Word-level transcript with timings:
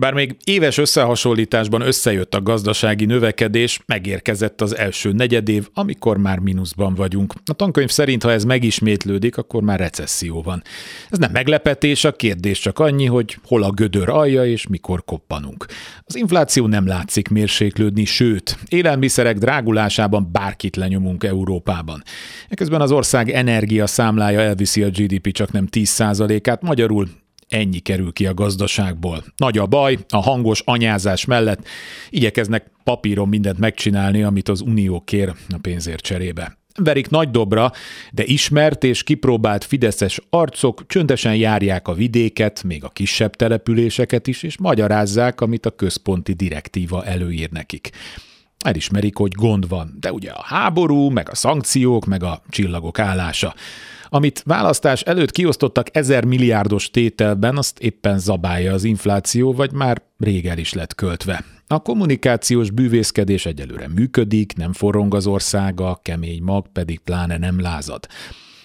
Bár 0.00 0.12
még 0.12 0.36
éves 0.44 0.78
összehasonlításban 0.78 1.80
összejött 1.80 2.34
a 2.34 2.42
gazdasági 2.42 3.04
növekedés, 3.04 3.80
megérkezett 3.86 4.60
az 4.60 4.76
első 4.76 5.12
negyedév, 5.12 5.68
amikor 5.74 6.16
már 6.16 6.38
mínuszban 6.38 6.94
vagyunk. 6.94 7.34
A 7.44 7.52
tankönyv 7.52 7.88
szerint, 7.88 8.22
ha 8.22 8.30
ez 8.30 8.44
megismétlődik, 8.44 9.36
akkor 9.36 9.62
már 9.62 9.78
recesszió 9.78 10.42
van. 10.42 10.62
Ez 11.10 11.18
nem 11.18 11.30
meglepetés, 11.30 12.04
a 12.04 12.12
kérdés 12.12 12.58
csak 12.58 12.78
annyi, 12.78 13.06
hogy 13.06 13.38
hol 13.44 13.62
a 13.62 13.70
gödör 13.70 14.08
alja 14.08 14.44
és 14.44 14.66
mikor 14.66 15.04
koppanunk. 15.04 15.66
Az 16.04 16.16
infláció 16.16 16.66
nem 16.66 16.86
látszik 16.86 17.28
mérséklődni, 17.28 18.04
sőt, 18.04 18.58
élelmiszerek 18.68 19.38
drágulásában 19.38 20.28
bárkit 20.32 20.76
lenyomunk 20.76 21.24
Európában. 21.24 22.02
Eközben 22.48 22.80
az 22.80 22.92
ország 22.92 23.30
energia 23.30 23.86
számlája 23.86 24.40
elviszi 24.40 24.82
a 24.82 24.88
GDP 24.88 25.32
csak 25.32 25.52
nem 25.52 25.68
10%-át, 25.70 26.62
magyarul 26.62 27.08
ennyi 27.50 27.78
kerül 27.78 28.12
ki 28.12 28.26
a 28.26 28.34
gazdaságból. 28.34 29.24
Nagy 29.36 29.58
a 29.58 29.66
baj, 29.66 29.98
a 30.08 30.20
hangos 30.20 30.62
anyázás 30.64 31.24
mellett 31.24 31.66
igyekeznek 32.10 32.70
papíron 32.84 33.28
mindent 33.28 33.58
megcsinálni, 33.58 34.22
amit 34.22 34.48
az 34.48 34.60
Unió 34.60 35.00
kér 35.00 35.32
a 35.48 35.58
pénzért 35.60 36.02
cserébe. 36.02 36.58
Verik 36.74 37.08
nagy 37.08 37.30
dobra, 37.30 37.72
de 38.12 38.24
ismert 38.24 38.84
és 38.84 39.02
kipróbált 39.02 39.64
fideszes 39.64 40.20
arcok 40.30 40.86
csöndesen 40.86 41.34
járják 41.36 41.88
a 41.88 41.94
vidéket, 41.94 42.62
még 42.62 42.84
a 42.84 42.88
kisebb 42.88 43.36
településeket 43.36 44.26
is, 44.26 44.42
és 44.42 44.58
magyarázzák, 44.58 45.40
amit 45.40 45.66
a 45.66 45.70
központi 45.70 46.32
direktíva 46.32 47.04
előír 47.04 47.50
nekik. 47.50 47.90
Elismerik, 48.64 49.16
hogy 49.16 49.32
gond 49.32 49.68
van, 49.68 49.96
de 50.00 50.12
ugye 50.12 50.30
a 50.30 50.42
háború, 50.42 51.08
meg 51.08 51.28
a 51.30 51.34
szankciók, 51.34 52.06
meg 52.06 52.22
a 52.22 52.42
csillagok 52.48 52.98
állása. 52.98 53.54
Amit 54.08 54.42
választás 54.46 55.02
előtt 55.02 55.30
kiosztottak 55.30 55.96
ezer 55.96 56.24
milliárdos 56.24 56.90
tételben, 56.90 57.56
azt 57.56 57.78
éppen 57.78 58.18
zabálja 58.18 58.72
az 58.72 58.84
infláció, 58.84 59.52
vagy 59.52 59.72
már 59.72 60.02
rég 60.18 60.46
el 60.46 60.58
is 60.58 60.72
lett 60.72 60.94
költve. 60.94 61.44
A 61.66 61.78
kommunikációs 61.78 62.70
bűvészkedés 62.70 63.46
egyelőre 63.46 63.88
működik, 63.88 64.56
nem 64.56 64.72
forrong 64.72 65.14
az 65.14 65.26
országa, 65.26 66.00
kemény 66.02 66.42
mag 66.42 66.66
pedig 66.72 66.98
pláne 66.98 67.38
nem 67.38 67.60
lázad. 67.60 68.06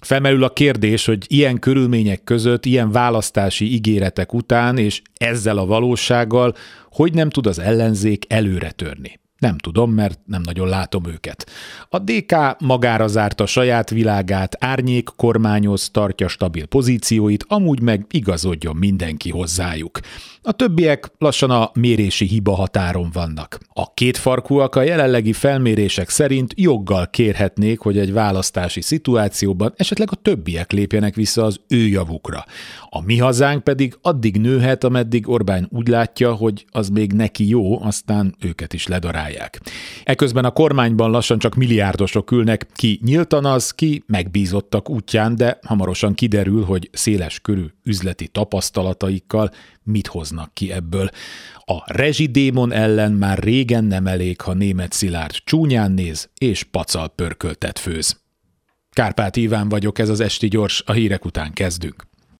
Felmerül 0.00 0.44
a 0.44 0.52
kérdés, 0.52 1.04
hogy 1.04 1.24
ilyen 1.28 1.58
körülmények 1.58 2.24
között, 2.24 2.64
ilyen 2.64 2.90
választási 2.90 3.72
ígéretek 3.72 4.32
után 4.32 4.78
és 4.78 5.02
ezzel 5.14 5.58
a 5.58 5.66
valósággal, 5.66 6.54
hogy 6.90 7.14
nem 7.14 7.30
tud 7.30 7.46
az 7.46 7.58
ellenzék 7.58 8.24
előre 8.28 8.70
törni. 8.70 9.19
Nem 9.40 9.58
tudom, 9.58 9.90
mert 9.92 10.18
nem 10.26 10.42
nagyon 10.44 10.68
látom 10.68 11.06
őket. 11.06 11.50
A 11.88 11.98
DK 11.98 12.34
magára 12.58 13.06
zárta 13.06 13.46
saját 13.46 13.90
világát, 13.90 14.56
árnyék 14.64 15.08
kormányoz, 15.16 15.90
tartja 15.90 16.28
stabil 16.28 16.66
pozícióit, 16.66 17.44
amúgy 17.48 17.80
meg 17.80 18.06
igazodjon 18.10 18.76
mindenki 18.76 19.30
hozzájuk. 19.30 20.00
A 20.42 20.52
többiek 20.52 21.12
lassan 21.18 21.50
a 21.50 21.70
mérési 21.74 22.26
hiba 22.26 22.54
határon 22.54 23.10
vannak. 23.12 23.58
A 23.72 23.94
kétfarkúak 23.94 24.74
a 24.74 24.82
jelenlegi 24.82 25.32
felmérések 25.32 26.08
szerint 26.08 26.52
joggal 26.56 27.06
kérhetnék, 27.10 27.78
hogy 27.78 27.98
egy 27.98 28.12
választási 28.12 28.80
szituációban 28.80 29.72
esetleg 29.76 30.08
a 30.10 30.16
többiek 30.16 30.72
lépjenek 30.72 31.14
vissza 31.14 31.44
az 31.44 31.60
ő 31.68 31.86
javukra. 31.86 32.44
A 32.88 33.02
mi 33.02 33.18
hazánk 33.18 33.64
pedig 33.64 33.98
addig 34.02 34.36
nőhet, 34.36 34.84
ameddig 34.84 35.28
Orbán 35.28 35.68
úgy 35.70 35.88
látja, 35.88 36.32
hogy 36.32 36.64
az 36.70 36.88
még 36.88 37.12
neki 37.12 37.48
jó, 37.48 37.82
aztán 37.82 38.34
őket 38.40 38.72
is 38.72 38.86
ledarálják. 39.30 39.60
Eközben 40.04 40.44
a 40.44 40.50
kormányban 40.50 41.10
lassan 41.10 41.38
csak 41.38 41.54
milliárdosok 41.54 42.30
ülnek, 42.30 42.66
ki 42.74 43.00
nyíltan 43.04 43.44
az, 43.44 43.70
ki 43.70 44.02
megbízottak 44.06 44.90
útján, 44.90 45.36
de 45.36 45.58
hamarosan 45.62 46.14
kiderül, 46.14 46.64
hogy 46.64 46.88
széles 46.92 47.40
körű 47.40 47.64
üzleti 47.84 48.28
tapasztalataikkal 48.28 49.50
mit 49.82 50.06
hoznak 50.06 50.54
ki 50.54 50.72
ebből. 50.72 51.10
A 51.64 51.82
rezsidémon 51.92 52.72
ellen 52.72 53.12
már 53.12 53.38
régen 53.38 53.84
nem 53.84 54.06
elég, 54.06 54.40
ha 54.40 54.54
német 54.54 54.92
Szilárd 54.92 55.34
csúnyán 55.44 55.92
néz 55.92 56.30
és 56.38 56.62
pacal 56.62 57.08
pörköltet 57.08 57.78
főz. 57.78 58.18
Kárpát 58.90 59.36
Iván 59.36 59.68
vagyok, 59.68 59.98
ez 59.98 60.08
az 60.08 60.20
Esti 60.20 60.48
Gyors, 60.48 60.82
a 60.86 60.92
hírek 60.92 61.24
után 61.24 61.52
kezdünk. 61.52 62.09